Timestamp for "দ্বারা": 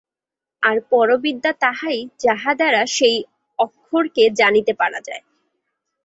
2.53-2.81